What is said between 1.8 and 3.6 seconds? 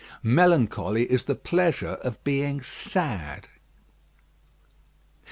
of being sad.